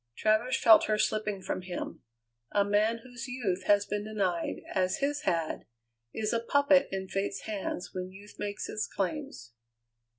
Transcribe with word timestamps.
Travers 0.17 0.57
felt 0.57 0.85
her 0.85 0.97
slipping 0.97 1.43
from 1.43 1.61
him. 1.61 2.01
A 2.51 2.65
man 2.65 3.01
whose 3.03 3.27
youth 3.27 3.65
has 3.65 3.85
been 3.85 4.03
denied, 4.03 4.63
as 4.73 4.97
his 4.97 5.21
had, 5.25 5.65
is 6.11 6.33
a 6.33 6.39
puppet 6.39 6.87
in 6.91 7.07
Fate's 7.07 7.41
hands 7.41 7.91
when 7.93 8.09
youth 8.09 8.37
makes 8.39 8.67
its 8.67 8.87
claims. 8.87 9.53